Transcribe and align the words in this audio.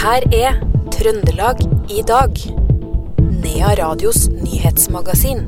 her 0.00 0.24
er 0.32 0.54
Trøndelag 0.94 1.58
i 1.92 2.00
dag. 2.08 2.38
Nea 3.20 3.72
Radios 3.76 4.28
nyhetsmagasin. 4.32 5.42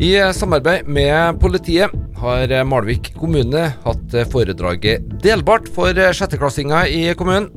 I 0.00 0.16
samarbeid 0.34 0.88
med 0.90 1.38
politiet 1.42 1.94
har 2.18 2.54
Malvik 2.66 3.12
kommune 3.20 3.68
hatt 3.84 4.16
foredraget 4.32 5.06
Delbart 5.22 5.70
for 5.70 5.94
sjetteklassinger 5.94 6.90
i 6.90 7.14
kommunen. 7.14 7.50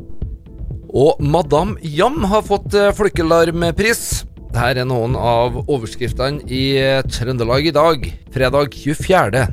Og 0.93 1.17
Madam 1.17 1.73
Jam 1.81 2.21
har 2.29 2.45
fått 2.45 2.77
folkelarmpris. 2.93 4.27
Dette 4.53 4.83
er 4.83 4.85
noen 4.85 5.17
av 5.17 5.63
overskriftene 5.63 6.45
i 6.45 6.77
Trøndelag 7.09 7.71
i 7.71 7.73
dag, 7.73 8.05
fredag 8.35 8.77
24. 8.77 9.47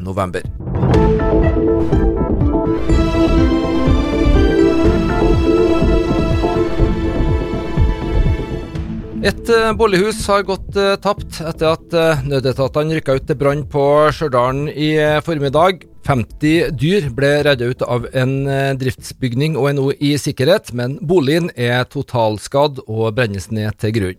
Et 9.21 9.51
uh, 9.53 9.75
bolighus 9.77 10.23
har 10.31 10.47
gått 10.49 10.77
uh, 10.81 10.95
tapt 10.97 11.43
etter 11.45 11.67
at 11.69 11.93
uh, 11.93 12.23
nødetatene 12.25 12.97
rykka 12.97 13.19
ut 13.19 13.27
til 13.29 13.37
brann 13.37 13.67
på 13.69 13.83
Stjørdal 14.17 14.71
i 14.73 14.95
formiddag. 15.27 15.83
50 16.09 16.73
dyr 16.81 17.11
ble 17.13 17.29
redda 17.45 17.69
ut 17.69 17.85
av 17.85 18.07
en 18.17 18.33
driftsbygning 18.81 19.59
og 19.61 19.69
er 19.69 19.77
nå 19.77 19.85
i 20.01 20.15
sikkerhet, 20.19 20.73
men 20.73 20.96
boligen 21.05 21.51
er 21.53 21.85
totalskadd 21.93 22.81
og 22.87 23.13
brennes 23.19 23.51
ned 23.53 23.77
til 23.85 23.93
grunn. 23.99 24.19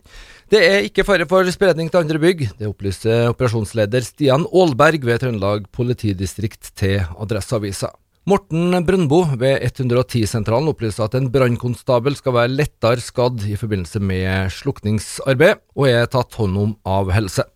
Det 0.54 0.62
er 0.68 0.86
ikke 0.86 1.08
fare 1.08 1.26
for 1.26 1.50
spredning 1.50 1.90
til 1.90 2.04
andre 2.04 2.22
bygg, 2.22 2.46
det 2.62 2.70
opplyser 2.70 3.32
operasjonsleder 3.34 4.06
Stian 4.06 4.46
Aalberg 4.54 5.10
ved 5.10 5.26
Trøndelag 5.26 5.66
politidistrikt 5.74 6.76
til 6.78 7.02
Adresseavisa. 7.18 7.90
Morten 8.30 8.76
Brøndbo 8.86 9.24
ved 9.42 9.64
110-sentralen 9.66 10.70
opplyser 10.70 11.08
at 11.08 11.16
en 11.18 11.32
brannkonstabel 11.34 12.14
skal 12.14 12.36
være 12.36 12.52
lettere 12.54 13.02
skadd 13.02 13.48
i 13.50 13.56
forbindelse 13.58 13.98
med 13.98 14.54
slukningsarbeid, 14.54 15.64
og 15.74 15.90
er 15.90 16.06
tatt 16.06 16.38
hånd 16.38 16.60
om 16.62 16.76
av 16.86 17.10
helse. 17.16 17.48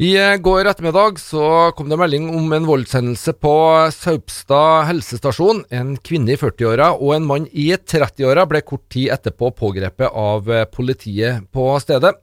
I 0.00 0.14
går 0.40 0.64
ettermiddag 0.64 1.18
så 1.20 1.42
kom 1.76 1.90
det 1.92 1.98
melding 2.00 2.30
om 2.32 2.46
en 2.56 2.64
voldshendelse 2.64 3.34
på 3.36 3.50
Saupstad 3.92 4.86
helsestasjon. 4.88 5.58
En 5.68 5.90
kvinne 6.00 6.32
i 6.32 6.38
40-åra 6.40 6.86
og 6.94 7.10
en 7.18 7.26
mann 7.28 7.48
i 7.52 7.66
30-åra 7.76 8.46
ble 8.48 8.62
kort 8.64 8.86
tid 8.88 9.10
etterpå 9.12 9.50
pågrepet 9.58 10.08
av 10.08 10.48
politiet 10.72 11.44
på 11.52 11.66
stedet. 11.84 12.14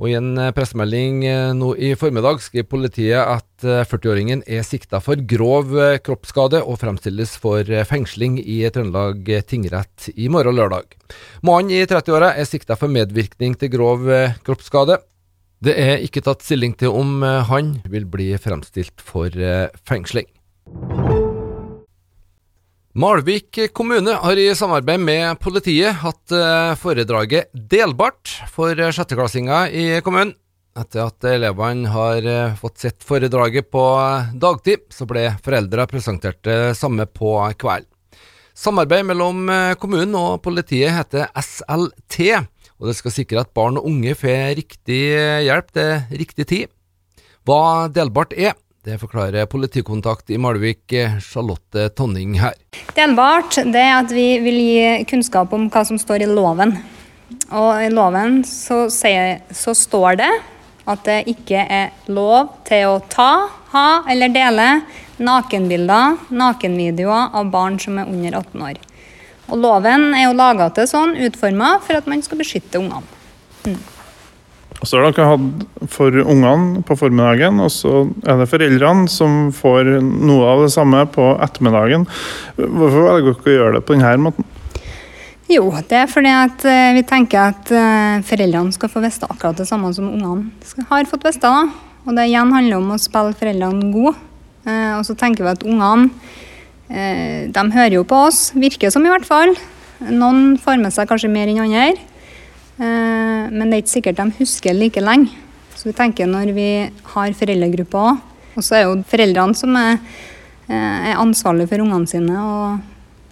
Og 0.00 0.08
I 0.08 0.14
en 0.16 0.30
pressemelding 0.56 1.18
nå 1.58 1.74
i 1.76 1.90
formiddag 2.00 2.40
skriver 2.40 2.70
politiet 2.70 3.20
at 3.20 3.66
40-åringen 3.90 4.40
er 4.48 4.64
sikta 4.64 5.02
for 5.04 5.20
grov 5.28 5.74
kroppsskade 6.08 6.62
og 6.64 6.78
fremstilles 6.80 7.34
for 7.42 7.68
fengsling 7.90 8.38
i 8.40 8.62
Trøndelag 8.72 9.28
tingrett 9.44 10.08
i 10.16 10.30
morgen 10.32 10.56
lørdag. 10.56 10.88
Mannen 11.44 11.76
i 11.76 11.84
30-åra 11.84 12.32
er 12.32 12.48
sikta 12.48 12.80
for 12.80 12.88
medvirkning 12.96 13.58
til 13.60 13.74
grov 13.76 14.08
kroppsskade. 14.48 15.02
Det 15.64 15.72
er 15.80 16.02
ikke 16.04 16.20
tatt 16.20 16.44
stilling 16.44 16.74
til 16.76 16.92
om 16.92 17.22
han 17.24 17.78
vil 17.88 18.04
bli 18.10 18.28
fremstilt 18.40 19.00
for 19.00 19.32
fengsling. 19.88 20.28
Malvik 22.96 23.58
kommune 23.76 24.14
har 24.20 24.40
i 24.40 24.50
samarbeid 24.56 25.00
med 25.00 25.40
politiet 25.40 25.98
hatt 26.00 26.32
foredraget 26.80 27.50
Delbart 27.52 28.32
for 28.52 28.72
sjetteklassinger 28.72 29.72
i 29.72 29.86
kommunen. 30.04 30.36
Etter 30.76 31.06
at 31.06 31.24
elevene 31.28 31.88
har 31.88 32.26
fått 32.60 32.82
sett 32.84 33.04
foredraget 33.04 33.70
på 33.72 33.82
dagtid, 34.36 34.84
så 34.92 35.08
ble 35.08 35.30
foreldre 35.44 35.86
presentert 35.88 36.42
det 36.44 36.74
samme 36.76 37.08
på 37.08 37.32
kvelden. 37.56 37.88
Samarbeid 38.56 39.04
mellom 39.08 39.48
kommunen 39.80 40.16
og 40.16 40.40
politiet 40.44 40.92
heter 40.96 41.28
SLT, 41.36 42.16
og 42.76 42.90
det 42.90 42.96
skal 42.98 43.14
sikre 43.14 43.42
at 43.42 43.52
barn 43.56 43.78
og 43.80 43.88
unge 43.88 44.14
får 44.18 44.56
riktig 44.58 45.00
hjelp 45.46 45.72
til 45.76 46.20
riktig 46.22 46.46
tid. 46.50 46.72
Hva 47.46 47.86
delbart 47.92 48.34
er, 48.36 48.56
det 48.86 49.00
forklarer 49.00 49.48
politikontakt 49.50 50.30
i 50.30 50.38
Malvik, 50.38 50.92
Charlotte 51.22 51.88
Tonning 51.98 52.36
her. 52.38 52.54
Delbart 52.94 53.58
det 53.66 53.82
er 53.82 53.96
at 54.00 54.12
vi 54.14 54.28
vil 54.44 54.60
gi 54.60 55.06
kunnskap 55.10 55.54
om 55.56 55.66
hva 55.72 55.82
som 55.88 55.98
står 55.98 56.22
i 56.26 56.28
loven. 56.30 56.76
Og 57.50 57.70
i 57.82 57.88
loven 57.90 58.44
så, 58.46 58.84
sier, 58.92 59.40
så 59.50 59.74
står 59.74 60.20
det 60.20 60.30
at 60.86 61.02
det 61.08 61.18
ikke 61.32 61.64
er 61.66 62.12
lov 62.14 62.52
til 62.68 62.86
å 62.92 63.00
ta, 63.10 63.48
ha 63.72 63.88
eller 64.10 64.30
dele 64.30 64.68
nakenbilder, 65.18 66.20
nakenvideoer 66.30 67.34
av 67.34 67.50
barn 67.50 67.80
som 67.82 67.98
er 67.98 68.10
under 68.12 68.38
18 68.38 68.66
år. 68.68 68.80
Og 69.46 69.60
Loven 69.62 70.08
er 70.16 70.24
jo 70.26 70.38
laga 70.38 70.70
til 70.74 70.88
sånn, 70.90 71.14
utforma 71.28 71.76
for 71.84 71.98
at 72.00 72.08
man 72.10 72.22
skal 72.24 72.40
beskytte 72.40 72.80
ungene. 72.80 73.06
Mm. 73.66 73.78
Og 74.76 74.84
så 74.84 74.98
har 74.98 75.06
dere 75.08 75.28
hatt 75.30 75.86
for 75.88 76.12
ungene 76.20 76.82
på 76.84 76.96
formiddagen, 77.00 77.62
og 77.64 77.70
så 77.72 78.04
er 78.28 78.42
det 78.42 78.48
foreldrene 78.50 79.06
som 79.08 79.48
får 79.54 79.88
noe 80.02 80.50
av 80.50 80.66
det 80.66 80.72
samme 80.74 81.00
på 81.14 81.30
ettermiddagen. 81.46 82.04
Hvorfor 82.58 83.06
velger 83.06 83.32
dere 83.32 83.48
å 83.48 83.56
gjøre 83.56 83.78
det 83.78 83.84
på 83.88 83.96
denne 83.96 84.12
måten? 84.26 84.44
Jo, 85.46 85.70
det 85.78 85.94
er 86.02 86.10
fordi 86.10 86.32
at 86.34 86.66
vi 86.98 87.02
tenker 87.06 87.54
at 87.54 87.70
foreldrene 88.26 88.74
skal 88.74 88.90
få 88.90 89.00
vite 89.04 89.30
akkurat 89.30 89.62
det 89.62 89.68
samme 89.70 89.92
som 89.94 90.10
ungene 90.10 90.84
har 90.90 91.06
fått 91.08 91.24
vite. 91.30 91.52
Og 92.06 92.18
det 92.18 92.26
igjen 92.28 92.52
handler 92.54 92.82
om 92.82 92.92
å 92.92 92.98
spille 93.00 93.34
foreldrene 93.38 93.92
gode. 93.94 94.16
Og 94.66 95.06
så 95.06 95.14
tenker 95.18 95.46
vi 95.46 95.54
at 95.54 95.64
ungene 95.66 96.10
de 96.88 97.64
hører 97.74 97.96
jo 97.96 98.04
på 98.06 98.18
oss, 98.28 98.52
virker 98.54 98.92
som 98.94 99.04
i 99.06 99.10
hvert 99.10 99.26
fall. 99.26 99.54
Noen 100.06 100.54
får 100.60 100.78
med 100.82 100.94
seg 100.94 101.08
kanskje 101.10 101.30
mer 101.32 101.50
enn 101.50 101.62
andre. 101.64 101.96
Men 102.78 103.64
det 103.66 103.72
er 103.72 103.82
ikke 103.82 103.94
sikkert 103.94 104.20
de 104.20 104.26
husker 104.38 104.76
like 104.76 105.02
lenge. 105.02 105.32
Så 105.76 105.88
vi 105.88 105.96
tenker 105.96 106.28
når 106.30 106.52
vi 106.56 106.68
har 107.12 107.36
foreldregrupper 107.36 108.12
òg, 108.12 108.22
og 108.56 108.64
så 108.64 108.78
er 108.78 108.86
jo 108.86 108.94
foreldrene 109.08 109.56
som 109.58 109.74
er, 109.80 109.98
er 110.72 111.18
ansvarlige 111.20 111.72
for 111.72 111.84
ungene 111.84 112.08
sine 112.10 112.38
og, 112.40 112.80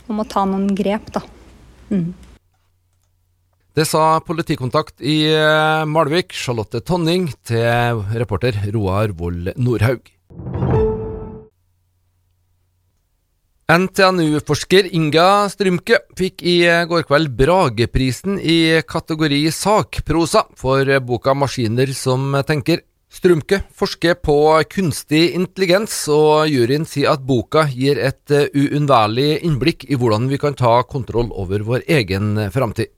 og 0.08 0.18
må 0.18 0.26
ta 0.28 0.44
noen 0.48 0.68
grep, 0.76 1.08
da. 1.14 1.24
Mm. 1.92 2.10
Det 3.74 3.88
sa 3.90 4.20
politikontakt 4.22 5.02
i 5.02 5.24
Malvik, 5.90 6.36
Charlotte 6.36 6.78
Tonning, 6.86 7.30
til 7.42 8.04
reporter 8.14 8.60
Roar 8.76 9.16
Vold 9.18 9.54
Nordhaug. 9.58 10.12
NTNU-forsker 13.64 14.90
Inga 14.92 15.48
Strymke 15.48 16.02
fikk 16.18 16.42
i 16.44 16.58
går 16.84 17.06
kveld 17.08 17.30
Brageprisen 17.32 18.36
i 18.36 18.82
kategori 18.84 19.38
sakprosa 19.56 20.42
for 20.52 20.84
boka 21.00 21.32
'Maskiner 21.32 21.88
som 21.96 22.36
tenker'. 22.44 22.82
Strymke 23.08 23.62
forsker 23.72 24.18
på 24.20 24.36
kunstig 24.68 25.32
intelligens, 25.32 25.94
og 26.12 26.50
juryen 26.50 26.84
sier 26.84 27.12
at 27.12 27.24
boka 27.24 27.64
gir 27.70 27.96
et 27.96 28.28
uunnværlig 28.52 29.40
innblikk 29.46 29.86
i 29.88 29.96
hvordan 29.96 30.28
vi 30.28 30.36
kan 30.36 30.52
ta 30.52 30.82
kontroll 30.82 31.30
over 31.32 31.62
vår 31.64 31.86
egen 31.88 32.50
framtid. 32.52 32.92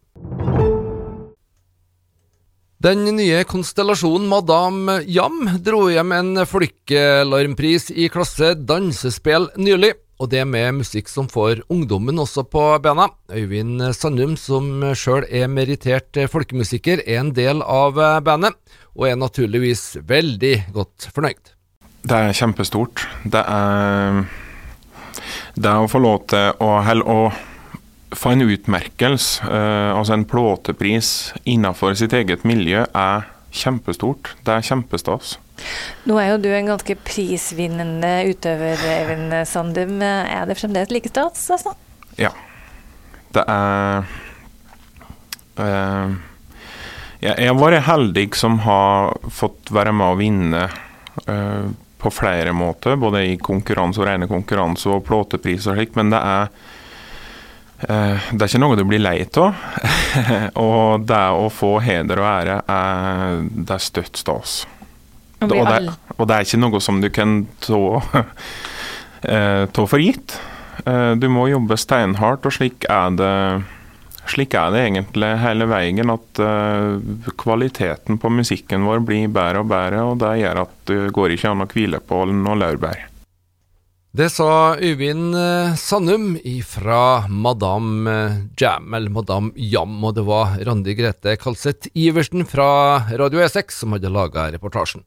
Den 2.82 3.04
nye 3.04 3.44
konstellasjonen 3.44 4.26
Madame 4.26 5.04
Jam 5.06 5.46
dro 5.62 5.86
hjem 5.90 6.12
en 6.12 6.42
folkelarmpris 6.42 7.92
i 7.94 8.08
klasse 8.08 8.56
dansespill 8.66 9.46
nylig. 9.56 9.94
Og 10.16 10.30
det 10.32 10.46
med 10.48 10.78
musikk 10.78 11.10
som 11.12 11.28
får 11.28 11.60
ungdommen 11.72 12.18
også 12.22 12.46
på 12.48 12.62
bena. 12.84 13.10
Øyvind 13.28 13.82
Sandum, 13.92 14.36
som 14.40 14.80
sjøl 14.96 15.26
er 15.28 15.50
merittert 15.52 16.16
folkemusiker, 16.32 17.02
er 17.04 17.20
en 17.20 17.34
del 17.36 17.60
av 17.60 18.00
bandet, 18.24 18.56
og 18.96 19.10
er 19.10 19.20
naturligvis 19.20 19.98
veldig 20.08 20.54
godt 20.72 21.10
fornøyd. 21.12 21.52
Det 22.06 22.16
er 22.16 22.36
kjempestort. 22.38 23.04
Det 23.24 23.42
er 23.42 24.24
Det 25.56 25.72
å 25.72 25.88
få 25.88 25.98
lov 25.98 26.26
til 26.30 26.52
å, 26.60 26.70
å 26.84 27.20
få 28.14 28.34
en 28.34 28.44
utmerkelse, 28.44 29.46
eh, 29.48 29.90
altså 29.96 30.16
en 30.16 30.26
plåtepris 30.28 31.32
innenfor 31.44 31.96
sitt 31.98 32.12
eget 32.16 32.44
miljø, 32.44 32.84
er 32.94 33.26
kjempestort. 33.50 34.34
Det 34.44 34.52
er 34.54 34.66
kjempestas. 34.68 35.36
Nå 36.06 36.18
er 36.20 36.32
jo 36.32 36.42
du 36.42 36.50
en 36.54 36.70
ganske 36.70 36.96
prisvinnende 37.06 38.12
utøver, 38.30 38.82
Eivind 38.92 39.34
Sandum. 39.48 39.98
Er 40.02 40.46
det 40.48 40.58
fremdeles 40.60 40.92
like 40.94 41.10
stas? 41.10 41.48
Altså? 41.56 41.74
Ja. 42.20 42.32
Det 43.34 43.44
er 43.44 44.06
uh, 45.60 46.14
Jeg 47.24 47.48
har 47.48 47.58
vært 47.58 47.86
heldig 47.88 48.28
som 48.38 48.60
har 48.64 49.16
fått 49.32 49.72
være 49.74 49.92
med 49.96 50.12
å 50.12 50.20
vinne 50.20 50.62
uh, 51.26 51.66
på 52.00 52.12
flere 52.12 52.54
måter. 52.56 52.96
Både 53.00 53.24
i 53.26 53.36
konkurranse 53.40 54.02
og 54.02 54.08
rene 54.08 54.30
konkurranse 54.30 54.92
og 54.92 55.04
plåtepris 55.08 55.66
og 55.66 55.78
slikt. 55.78 55.98
Men 55.98 56.14
det 56.14 56.22
er 56.22 56.48
uh, 57.88 58.30
det 58.30 58.40
er 58.40 58.48
ikke 58.48 58.62
noe 58.62 58.78
du 58.78 58.86
blir 58.88 59.02
lei 59.02 59.18
av. 59.26 59.66
og 60.68 61.04
det 61.08 61.26
å 61.36 61.50
få 61.52 61.76
heder 61.84 62.22
og 62.22 62.30
ære, 62.30 62.62
er, 62.72 63.44
det 63.50 63.76
er 63.76 63.86
støtt 63.90 64.22
stas. 64.22 64.62
Og 65.44 65.52
det, 65.52 65.94
og 66.16 66.28
det, 66.28 66.34
er 66.34 66.46
ikke 66.46 66.60
noe 66.62 66.80
som 66.80 67.00
du 67.02 67.10
kan 67.12 67.42
ta, 67.60 67.80
ta 69.76 69.84
for 69.84 70.00
gitt. 70.00 70.38
Du 71.20 71.26
må 71.32 71.48
jobbe 71.50 71.76
steinhardt, 71.80 72.46
og 72.46 72.54
slik 72.56 72.86
er 72.88 73.16
det 73.18 73.32
slik 74.30 74.54
er 74.58 74.72
det 74.74 74.84
egentlig 74.86 75.32
hele 75.42 75.68
veien. 75.70 76.12
At 76.12 76.40
uh, 76.42 77.32
kvaliteten 77.38 78.20
på 78.22 78.30
musikken 78.32 78.86
vår 78.86 79.04
blir 79.06 79.28
bedre 79.32 79.64
og 79.64 79.70
bedre, 79.72 80.06
og 80.06 80.22
det 80.22 80.38
gjør 80.42 80.64
at 80.64 80.80
det 80.90 81.02
går 81.16 81.36
ikke 81.36 81.52
an 81.52 81.66
å 81.66 81.68
hvile 81.70 82.02
på 82.02 82.24
noen 82.32 82.62
laurbær. 82.62 83.06
Det 84.16 84.30
sa 84.32 84.78
Øyvind 84.80 85.34
Sannum 85.76 86.38
Sandum 86.40 86.62
fra 86.64 87.26
Madame 87.28 88.14
Jam, 88.56 88.94
eller 88.96 89.12
Madame 89.12 89.52
Jam, 89.60 89.98
og 90.00 90.14
det 90.16 90.24
var 90.24 90.54
Randi 90.64 90.94
Grete 90.96 91.34
Kalseth 91.36 91.92
Iversen 91.92 92.46
fra 92.48 93.04
Radio 93.12 93.44
E6 93.44 93.82
som 93.82 93.92
hadde 93.92 94.08
laga 94.08 94.48
reportasjen. 94.54 95.04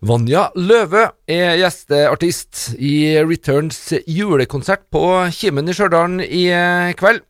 Vanja 0.00 0.46
Løve 0.56 1.10
er 1.28 1.58
gjesteartist 1.60 2.70
i 2.80 3.18
Returns 3.20 3.90
julekonsert 4.08 4.86
på 4.88 5.02
Kimen 5.36 5.68
i 5.68 5.74
Stjørdal 5.76 6.22
i 6.24 6.46
eh, 6.56 6.92
kveld. 6.96 7.20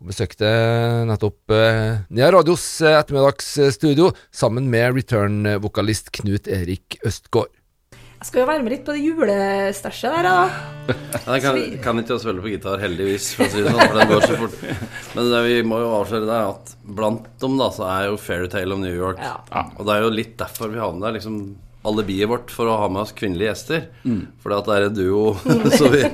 Hun 0.00 0.08
besøkte 0.08 0.48
nettopp 1.04 1.52
eh, 1.52 1.98
Nea 2.08 2.30
Radios 2.32 2.64
eh, 2.80 2.96
ettermiddagsstudio 2.96 4.08
sammen 4.32 4.70
med 4.72 4.96
Return-vokalist 4.96 6.08
Knut 6.16 6.48
Erik 6.48 6.96
Østgaard. 7.04 7.52
Jeg 7.92 8.30
skal 8.30 8.40
jo 8.40 8.48
være 8.48 8.64
med 8.64 8.72
litt 8.72 8.86
på 8.86 8.94
det 8.96 9.02
julestæsjet 9.04 10.16
der, 10.16 10.24
da. 10.24 10.88
Jeg 11.34 11.44
kan, 11.44 11.60
kan 11.84 12.00
ikke 12.00 12.16
spille 12.22 12.40
på 12.40 12.54
gitar, 12.54 12.80
heldigvis, 12.80 13.34
for 13.36 13.44
å 13.44 13.52
si 13.52 13.66
det 13.66 13.68
sånn, 13.68 13.82
for 13.84 14.00
den 14.00 14.12
går 14.14 14.24
så 14.24 14.38
fort. 14.40 14.88
Men 15.12 15.28
det 15.28 15.42
vi 15.44 15.60
må 15.68 15.82
jo 15.84 15.92
avsløre 15.98 16.30
det, 16.30 16.40
at 16.54 16.72
blant 16.88 17.28
dem 17.44 17.60
da, 17.60 17.68
så 17.76 17.84
er 17.98 18.08
jo 18.08 18.16
Fairytale 18.16 18.72
of 18.72 18.80
New 18.80 18.96
York. 18.96 19.20
Ja. 19.20 19.66
Og 19.76 19.84
det 19.84 19.98
er 19.98 20.08
jo 20.08 20.16
litt 20.16 20.34
derfor 20.40 20.72
vi 20.72 20.80
havner 20.80 21.10
der. 21.10 21.18
liksom 21.18 21.42
alibiet 21.84 22.30
vårt 22.30 22.52
for 22.54 22.70
å 22.70 22.78
ha 22.80 22.88
med 22.92 23.04
oss 23.04 23.12
kvinnelige 23.16 23.50
gjester. 23.50 23.82
Mm. 24.04 24.22
Fordi 24.42 24.56
at 24.56 24.70
det 24.70 24.76
er 24.76 24.86
en 24.88 24.96
duo. 24.96 25.24
så, 25.78 25.90
vi, 25.92 26.04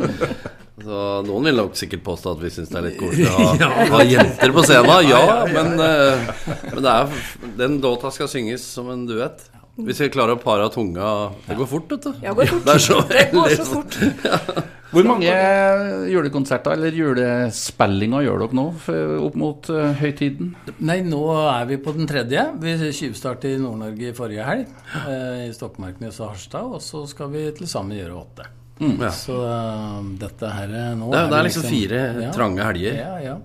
så 0.82 1.05
noen 1.26 1.50
vil 1.50 1.61
nok 1.62 1.78
sikkert 1.78 2.02
påstå 2.06 2.34
at 2.34 2.43
vi 2.43 2.52
syns 2.56 2.72
det 2.72 2.81
er 2.81 2.88
litt 2.88 2.99
koselig 3.00 3.31
å 3.31 3.38
ha, 3.38 3.70
ha, 3.94 4.02
jenter 4.08 4.56
på 4.56 4.67
scenen. 4.67 5.06
Ja, 5.11 5.22
men, 5.50 5.72
men 5.78 6.82
det 6.82 6.96
er, 6.96 7.22
den 7.61 7.81
låta 7.84 8.12
skal 8.14 8.31
synges 8.32 8.67
som 8.67 8.90
en 8.93 9.06
duett. 9.08 9.46
Hvis 9.81 10.00
vi 10.02 10.11
klarer 10.12 10.37
å 10.37 10.40
pare 10.40 10.67
av 10.67 10.75
tunga 10.75 11.31
Det 11.46 11.56
går 11.56 11.69
fort, 11.70 11.93
vet 11.94 12.05
du. 12.05 12.11
Ja, 12.25 12.34
går 12.37 12.50
fort. 12.50 12.66
Det, 12.66 12.76
så 12.84 13.00
det 13.08 13.23
går 13.32 13.55
så 13.56 13.66
fort. 13.70 13.96
ja. 14.28 14.66
Hvor 14.90 15.06
mange 15.06 15.34
julekonserter 16.10 16.75
eller 16.75 16.96
julespillinger 16.98 18.25
gjør 18.26 18.42
dere 18.42 18.56
nå 18.58 18.64
opp 19.22 19.37
mot 19.38 19.69
uh, 19.70 19.92
høytiden? 20.00 20.54
Nei, 20.82 20.98
nå 21.06 21.20
er 21.44 21.69
vi 21.69 21.78
på 21.82 21.94
den 21.94 22.08
tredje. 22.10 22.42
Vi 22.62 22.75
tjuvstartet 22.98 23.54
i 23.54 23.60
Nord-Norge 23.62 24.08
i 24.10 24.16
forrige 24.16 24.46
helg. 24.48 24.72
Uh, 24.94 25.46
I 25.46 25.52
Stokmarknes 25.54 26.19
og 26.25 26.32
Harstad. 26.32 26.75
Og 26.75 26.82
så 26.82 27.04
skal 27.10 27.31
vi 27.34 27.44
til 27.54 27.70
sammen 27.70 27.98
gjøre 28.00 28.16
åtte. 28.19 28.48
Mm, 28.81 28.96
ja. 28.96 29.12
Så 29.14 29.37
uh, 29.37 30.00
dette 30.19 30.50
her 30.56 30.75
nå 30.98 31.12
Det 31.12 31.20
er, 31.20 31.31
det 31.31 31.38
er 31.38 31.46
liksom, 31.50 31.69
fire 31.69 32.02
ja, 32.25 32.32
trange 32.34 32.66
helger. 32.66 32.98
Ja, 32.98 33.12
ja. 33.28 33.37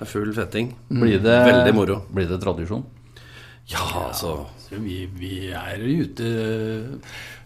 Med 0.00 0.10
full 0.10 0.34
fetting. 0.34 0.74
Blir 0.88 1.22
det, 1.22 1.38
Veldig 1.46 1.76
moro. 1.76 2.00
Blir 2.10 2.26
det 2.30 2.40
tradisjon? 2.42 2.82
Ja, 3.70 3.84
altså 4.08 4.40
vi, 4.80 5.02
vi 5.18 5.36
er 5.52 5.82
ute 5.82 6.30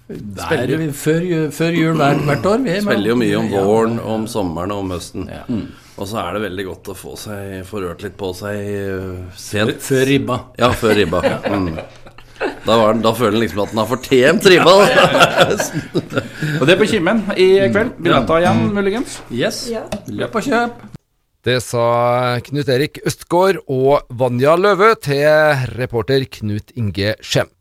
er, 0.06 0.92
før, 0.94 1.24
før, 1.50 1.74
jul 1.74 1.98
hvert, 1.98 2.22
hvert 2.28 2.46
år. 2.46 2.62
Vi 2.62 2.78
spiller 2.84 3.10
jo 3.10 3.18
mye 3.18 3.40
om 3.40 3.50
våren, 3.50 3.98
om 3.98 4.26
sommeren 4.30 4.74
og 4.74 4.84
om 4.84 4.94
høsten. 4.94 5.26
Ja. 5.32 5.42
Mm. 5.50 5.66
Og 5.96 6.08
så 6.10 6.20
er 6.20 6.36
det 6.36 6.42
veldig 6.44 6.66
godt 6.68 6.90
å 6.92 6.96
få, 6.96 7.14
seg, 7.18 7.62
forørt 7.66 8.04
litt 8.04 8.16
på 8.20 8.30
seg 8.36 9.30
sent. 9.40 9.78
Før 9.82 10.04
ribba. 10.06 10.40
Ja, 10.60 10.70
før 10.76 10.98
ribba. 11.00 11.22
Mm. 11.48 11.70
Da, 12.66 12.74
den, 12.92 13.00
da, 13.00 13.12
føler 13.16 13.38
en 13.38 13.42
liksom 13.46 13.62
at 13.64 13.72
den 13.72 13.80
har 13.80 13.88
fortjent 13.88 14.50
ribba. 14.52 14.74
og 16.60 16.66
det 16.66 16.74
er 16.74 16.82
på 16.82 16.90
Kimmen 16.90 17.24
i 17.32 17.48
kveld. 17.72 17.96
Billetter 17.96 18.44
igjen, 18.44 18.68
muligens? 18.76 19.22
Yes. 19.32 19.64
Ja. 19.72 19.86
Løp 20.12 20.36
og 20.36 20.46
kjøp. 20.46 20.95
Det 21.46 21.60
sa 21.62 22.40
Knut 22.42 22.66
Erik 22.74 22.98
Østgaard 23.06 23.60
og 23.70 24.08
Vanja 24.18 24.56
Løve 24.58 24.88
til 24.98 25.28
reporter 25.78 26.24
Knut 26.26 26.72
Inge 26.74 27.12
Skjem. 27.22 27.52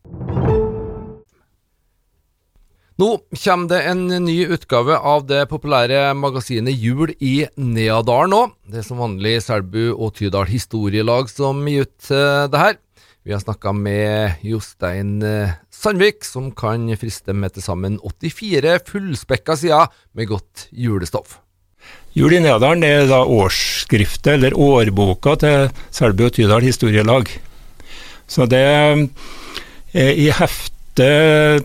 Nå 2.97 3.09
kommer 3.43 3.69
det 3.69 3.83
en 3.91 4.01
ny 4.25 4.39
utgave 4.55 4.97
av 4.97 5.27
det 5.29 5.43
populære 5.53 6.15
magasinet 6.17 6.73
Jul 6.73 7.13
i 7.19 7.35
Neadalen 7.61 8.33
nå. 8.33 8.41
Det 8.65 8.81
er 8.81 8.89
som 8.89 9.05
vanlig 9.05 9.35
Selbu 9.45 9.93
og 9.93 10.15
Tydal 10.17 10.49
Historielag 10.49 11.29
som 11.29 11.61
gir 11.69 11.85
ut 11.85 12.09
uh, 12.09 12.49
det 12.49 12.65
her. 12.65 12.81
Vi 13.21 13.37
har 13.37 13.45
snakka 13.45 13.69
med 13.77 14.41
Jostein 14.49 15.19
uh, 15.21 15.53
Sandvik, 15.69 16.25
som 16.25 16.49
kan 16.57 16.89
friste 16.97 17.37
med 17.37 17.53
til 17.53 17.69
sammen 17.69 18.01
84 18.01 18.79
fullspekka 18.89 19.61
sider 19.61 19.93
med 20.17 20.33
godt 20.33 20.71
julestoff. 20.73 21.43
Jul 22.15 22.37
i 22.37 22.39
Neadalen 22.39 22.83
er 22.87 23.09
da 23.09 23.25
årsskriftet, 23.27 24.37
eller 24.37 24.55
årboka, 24.55 25.35
til 25.41 25.65
Selbu 25.91 26.29
og 26.29 26.35
Tydal 26.37 26.63
Historielag. 26.63 27.27
Så 28.27 28.47
det 28.47 28.61
er 28.63 29.01
i 30.15 30.29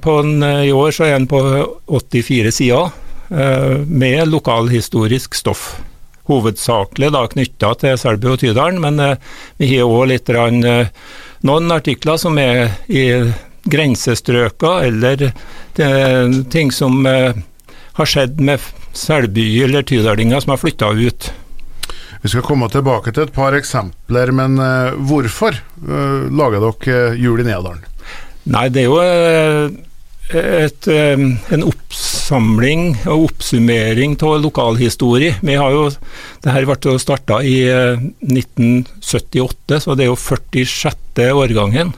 på 0.01 0.19
en, 0.19 0.43
eh, 0.43 0.65
I 0.69 0.73
år 0.73 0.91
så 0.91 1.05
er 1.05 1.19
den 1.19 1.27
på 1.27 1.41
84 1.87 2.51
sider 2.51 2.91
eh, 3.31 3.79
med 3.87 4.29
lokalhistorisk 4.29 5.35
stoff. 5.35 5.81
Hovedsakelig 6.27 7.13
da 7.13 7.27
knytta 7.27 7.75
til 7.79 7.99
Selbu 7.99 8.33
og 8.33 8.41
Tydalen, 8.41 8.81
men 8.81 8.99
eh, 8.99 9.17
vi 9.59 9.77
har 9.77 9.87
òg 9.87 10.11
litt 10.11 10.29
noen 11.43 11.71
artikler 11.73 12.19
som 12.19 12.39
er 12.39 12.75
i 12.89 13.33
grensestrøka, 13.71 14.81
eller 14.89 15.33
ting 16.51 16.71
som 16.73 17.05
har 17.07 18.09
skjedd 18.09 18.41
med 18.41 18.59
Selby 18.97 19.47
eller 19.65 19.87
tydalinger 19.87 20.43
som 20.43 20.55
har 20.55 20.63
flytta 20.63 20.91
ut. 20.97 21.31
Vi 22.21 22.29
skal 22.29 22.45
komme 22.45 22.69
tilbake 22.69 23.15
til 23.15 23.25
et 23.25 23.33
par 23.33 23.55
eksempler, 23.57 24.29
men 24.37 24.59
uh, 24.61 24.93
hvorfor 25.09 25.57
uh, 25.57 26.27
lager 26.29 26.67
dere 26.67 27.15
Jul 27.17 27.41
i 27.41 27.47
Nedalen? 27.49 27.87
Nei, 28.49 28.71
det 28.73 28.83
er 28.83 28.87
jo 28.89 28.97
eh, 29.05 29.69
et, 30.65 30.89
eh, 30.89 31.25
en 31.55 31.65
oppsamling 31.67 32.95
og 33.05 33.27
oppsummering 33.29 34.17
av 34.25 34.39
lokalhistorie. 34.47 35.35
Vi 35.45 35.55
har 35.61 35.71
jo, 35.75 35.83
det 36.43 36.55
her 36.55 36.65
ble 36.69 36.95
starta 37.03 37.43
i 37.45 37.69
1978, 37.69 39.77
eh, 39.77 39.83
så 39.85 39.97
det 39.97 40.05
er 40.07 40.11
jo 40.13 40.17
46. 40.17 41.29
årgangen. 41.37 41.93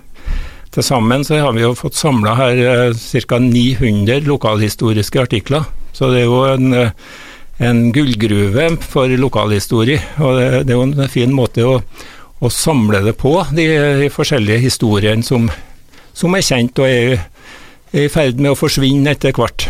Til 0.73 0.83
sammen 0.87 1.25
så 1.25 1.39
har 1.45 1.53
vi 1.55 1.63
jo 1.63 1.75
fått 1.77 2.01
samla 2.01 2.35
her 2.39 2.95
ca. 2.97 3.39
900 3.39 4.25
lokalhistoriske 4.27 5.21
artikler. 5.21 5.63
Så 5.93 6.13
det 6.13 6.23
er 6.23 6.31
jo 6.31 6.45
en, 6.49 6.79
en 7.63 7.83
gullgruve 7.95 8.71
for 8.85 9.13
lokalhistorie. 9.21 10.01
Og 10.21 10.39
det, 10.39 10.49
det, 10.69 10.73
er 10.73 10.81
jo 10.81 10.89
en 10.89 11.13
fin 11.13 11.35
måte 11.35 11.67
å, 11.69 11.77
å 12.41 12.53
samle 12.53 13.03
det 13.05 13.17
på, 13.21 13.37
de, 13.53 13.69
de 14.03 14.11
forskjellige 14.13 14.65
historiene 14.67 15.27
som 15.27 15.51
som 16.17 16.35
er 16.37 16.45
kjent 16.45 16.83
og 16.83 16.89
er 16.89 17.23
i 17.93 18.09
ferd 18.13 18.41
med 18.41 18.55
å 18.55 18.59
forsvinne 18.59 19.13
etter 19.13 19.35
hvert. 19.37 19.67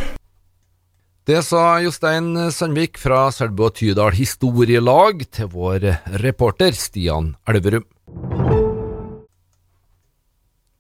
Det 1.27 1.39
sa 1.47 1.79
Jostein 1.83 2.35
Sandvik 2.51 2.99
fra 2.99 3.29
Selbu 3.35 3.69
og 3.69 3.77
Tydal 3.79 4.15
Historielag 4.17 5.23
til 5.31 5.51
vår 5.53 5.87
reporter 6.23 6.75
Stian 6.75 7.37
Elverum. 7.47 7.87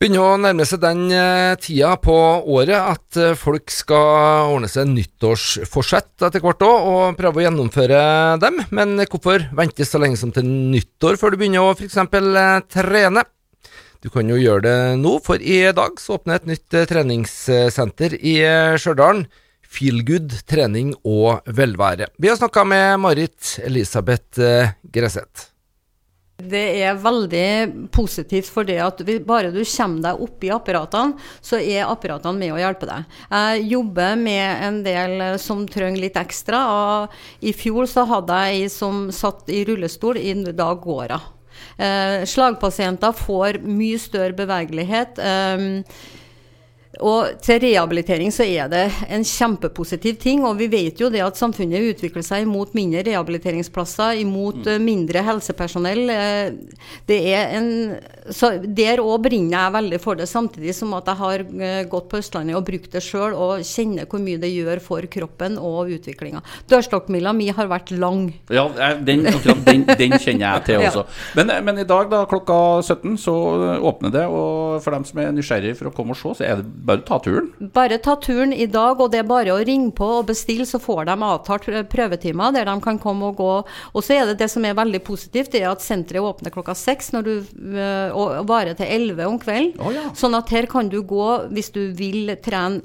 Begynner 0.02 0.18
å 0.18 0.38
nærme 0.42 0.64
seg 0.66 0.80
den 0.82 1.04
eh, 1.14 1.52
tida 1.62 1.92
på 2.02 2.14
året 2.50 2.74
at 2.74 3.18
eh, 3.22 3.36
folk 3.38 3.70
skal 3.70 4.48
ordne 4.50 4.66
seg 4.66 4.88
nyttårsforsett 4.90 6.24
etter 6.26 6.42
hvert 6.42 6.64
òg, 6.66 6.88
og 6.90 7.20
prøve 7.20 7.38
å 7.38 7.44
gjennomføre 7.44 8.00
dem. 8.42 8.58
Men 8.74 8.96
hvorfor 9.04 9.44
vente 9.54 9.86
så 9.86 10.00
lenge 10.02 10.18
som 10.18 10.32
til 10.34 10.48
nyttår 10.48 11.20
før 11.20 11.30
du 11.30 11.38
begynner 11.38 11.68
å 11.68 11.76
f.eks. 11.76 12.00
Eh, 12.02 12.50
trene? 12.74 13.22
Du 14.02 14.10
kan 14.10 14.26
jo 14.26 14.40
gjøre 14.42 14.64
det 14.66 14.74
nå, 15.04 15.14
for 15.22 15.38
i 15.38 15.60
dag 15.70 16.02
så 16.02 16.18
åpner 16.18 16.40
et 16.40 16.50
nytt 16.50 16.80
treningssenter 16.90 18.18
i 18.18 18.34
Stjørdal. 18.82 19.22
Feelgood 19.62 20.34
trening 20.50 20.96
og 21.06 21.46
velvære. 21.46 22.10
Vi 22.18 22.32
har 22.32 22.42
snakka 22.42 22.66
med 22.66 22.98
Marit 23.06 23.54
Elisabeth 23.62 24.42
Gresseth. 24.82 25.51
Det 26.42 26.62
er 26.82 26.98
veldig 26.98 27.88
positivt 27.94 28.48
for 28.50 28.66
det 28.66 28.78
at 28.82 29.02
bare 29.26 29.52
du 29.54 29.60
kommer 29.62 30.06
deg 30.08 30.22
opp 30.26 30.46
i 30.46 30.50
apparatene, 30.54 31.28
så 31.44 31.60
er 31.60 31.86
apparatene 31.86 32.38
med 32.38 32.54
å 32.54 32.60
hjelpe 32.60 32.88
deg. 32.88 33.18
Jeg 33.30 33.68
jobber 33.72 34.16
med 34.18 34.64
en 34.68 34.80
del 34.86 35.22
som 35.42 35.66
trenger 35.68 36.02
litt 36.02 36.18
ekstra. 36.18 36.62
og 36.72 37.46
I 37.46 37.54
fjor 37.56 37.86
så 37.90 38.06
hadde 38.08 38.40
jeg 38.42 38.64
ei 38.64 38.72
som 38.72 39.06
satt 39.14 39.48
i 39.52 39.62
rullestol, 39.68 40.18
i 40.18 40.34
dag 40.34 40.82
går 40.82 41.14
hun. 41.14 41.30
Eh, 41.76 42.24
slagpasienter 42.28 43.14
får 43.16 43.60
mye 43.66 44.00
større 44.00 44.34
bevegelighet. 44.36 45.18
Eh, 45.18 45.84
og 47.02 47.42
til 47.42 47.60
rehabilitering 47.64 48.32
så 48.34 48.46
er 48.46 48.70
det 48.72 48.84
en 49.12 49.24
kjempepositiv 49.26 50.18
ting. 50.22 50.44
Og 50.46 50.56
vi 50.60 50.68
vet 50.72 51.00
jo 51.00 51.10
det 51.12 51.22
at 51.24 51.38
samfunnet 51.38 51.92
utvikler 51.92 52.24
seg 52.26 52.46
imot 52.46 52.76
mindre 52.78 53.04
rehabiliteringsplasser, 53.08 54.20
imot 54.22 54.62
mm. 54.66 54.86
mindre 54.86 55.24
helsepersonell. 55.26 56.04
Eh, 56.12 56.82
det 57.10 57.20
er 57.34 57.56
en 57.58 57.70
så 58.30 58.52
Der 58.62 59.00
òg 59.02 59.24
brenner 59.24 59.56
jeg 59.56 59.74
veldig 59.74 59.98
for 60.02 60.18
det, 60.18 60.28
samtidig 60.30 60.74
som 60.76 60.92
at 60.94 61.08
jeg 61.10 61.18
har 61.18 61.42
gått 61.90 62.08
på 62.10 62.20
Østlandet 62.20 62.54
og 62.54 62.64
brukt 62.66 62.92
det 62.94 63.02
sjøl 63.02 63.34
og 63.34 63.64
kjenner 63.66 64.06
hvor 64.06 64.22
mye 64.22 64.38
det 64.38 64.52
gjør 64.52 64.78
for 64.84 65.06
kroppen 65.10 65.56
og 65.58 65.90
utviklinga. 65.96 66.42
Dørstokkmila 66.70 67.32
mi 67.34 67.48
har 67.54 67.66
vært 67.70 67.90
lang. 67.96 68.28
Ja, 68.52 68.68
den, 69.02 69.24
den, 69.66 69.84
den 69.88 70.16
kjenner 70.22 70.60
jeg 70.60 70.64
til 70.68 70.82
også. 70.86 71.02
ja. 71.02 71.40
men, 71.40 71.52
men, 71.66 71.82
i 71.82 71.88
dag 71.88 72.10
da, 72.12 72.22
klokka 72.30 72.58
17 72.84 73.18
så 73.24 73.34
åpner 73.82 74.14
det, 74.14 74.24
og 74.30 74.78
for 74.84 74.94
dem 74.94 75.06
som 75.08 75.18
er 75.22 75.34
nysgjerrige 75.34 75.78
for 75.80 75.90
å 75.90 75.94
komme 75.96 76.14
og 76.14 76.20
se, 76.20 76.36
så 76.38 76.46
er 76.46 76.60
det 76.60 76.68
bare 76.86 76.91
å 76.92 77.02
ta 77.06 77.18
turen? 77.22 77.50
Bare 77.74 77.98
ta 78.02 78.16
turen 78.20 78.52
i 78.52 78.66
dag, 78.70 79.00
og 79.00 79.12
det 79.12 79.22
er 79.22 79.28
bare 79.28 79.54
å 79.54 79.60
ringe 79.62 79.92
på 79.96 80.08
og 80.18 80.28
bestille, 80.30 80.66
så 80.68 80.80
får 80.82 81.06
de 81.08 81.16
avtalt 81.26 81.68
prøvetimer 81.92 82.54
der 82.54 82.68
de 82.68 82.76
kan 82.84 83.00
komme 83.02 83.30
og 83.30 83.40
gå. 83.40 83.52
Og 83.92 84.04
så 84.04 84.16
er 84.16 84.30
det 84.30 84.38
det 84.42 84.50
som 84.52 84.64
er 84.66 84.76
veldig 84.78 85.02
positivt, 85.06 85.52
det 85.54 85.62
er 85.62 85.70
at 85.72 85.84
senteret 85.84 86.24
åpner 86.24 86.54
klokka 86.54 86.74
seks 86.78 87.12
øh, 87.14 88.16
og 88.16 88.46
varer 88.48 88.76
til 88.78 88.88
elleve 88.88 89.28
om 89.28 89.38
kvelden. 89.40 89.74
Oh, 89.82 89.92
ja. 89.94 90.08
Sånn 90.18 90.36
at 90.38 90.50
her 90.52 90.68
kan 90.70 90.90
du 90.92 91.00
gå, 91.06 91.28
hvis 91.52 91.72
du 91.74 91.82
vil 91.96 92.34
trene 92.42 92.82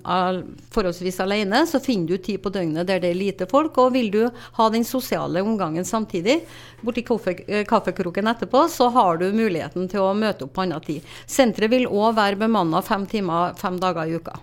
forholdsvis 0.73 1.19
alene, 1.23 1.63
så 1.67 1.81
finner 1.83 2.13
du 2.13 2.23
tid 2.23 2.41
på 2.43 2.51
døgnet 2.53 2.87
der 2.87 3.01
det 3.03 3.11
er 3.11 3.19
lite 3.19 3.49
folk. 3.49 3.77
Og 3.81 3.93
vil 3.95 4.11
du 4.13 4.23
ha 4.27 4.69
den 4.73 4.85
sosiale 4.87 5.43
omgangen 5.45 5.85
samtidig, 5.87 6.41
borti 6.81 7.03
kaffe, 7.07 7.33
øh, 7.47 7.65
kaffekroken 7.67 8.29
etterpå, 8.29 8.67
så 8.71 8.89
har 8.93 9.17
du 9.21 9.31
muligheten 9.33 9.87
til 9.91 10.03
å 10.05 10.13
møte 10.17 10.45
opp 10.45 10.53
på 10.57 10.65
annen 10.65 10.83
tid. 10.83 11.05
Senteret 11.25 11.71
vil 11.73 11.87
òg 11.89 12.17
være 12.17 12.41
bemanna 12.43 12.83
fem 12.85 13.07
timer 13.09 13.55
fem 13.57 13.77
dager 13.79 13.86
i 13.95 14.15
uka. 14.17 14.39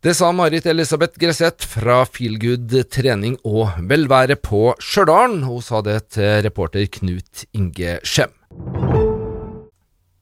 Det 0.00 0.14
sa 0.16 0.30
Marit 0.32 0.64
Elisabeth 0.64 1.18
Gresseth 1.20 1.66
fra 1.68 2.06
Feelgood 2.08 2.72
trening 2.88 3.34
og 3.44 3.74
velvære 3.84 4.38
på 4.40 4.70
Stjørdal. 4.80 5.42
Hun 5.44 5.60
sa 5.60 5.82
det 5.84 5.98
til 6.16 6.40
reporter 6.46 6.86
Knut 6.88 7.44
Inge 7.52 7.98
Skjem. 8.00 8.32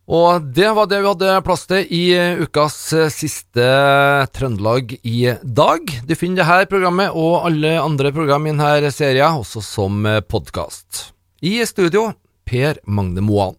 Og 0.09 0.49
det 0.57 0.73
var 0.75 0.89
det 0.91 0.99
vi 1.05 1.11
hadde 1.13 1.37
plass 1.47 1.63
til 1.71 1.95
i 1.95 2.03
ukas 2.43 2.81
siste 3.15 3.69
Trøndelag 4.35 4.97
i 5.07 5.19
dag. 5.45 5.95
Du 6.09 6.15
finner 6.19 6.43
dette 6.43 6.73
programmet 6.73 7.15
og 7.15 7.47
alle 7.47 7.77
andre 7.79 8.11
program 8.17 8.49
i 8.49 8.57
denne 8.57 8.91
serien 8.91 9.39
også 9.39 9.63
som 9.63 10.03
podkast. 10.27 11.13
I 11.39 11.61
studio 11.71 12.09
Per 12.49 12.81
Magne 12.83 13.23
Moan. 13.23 13.55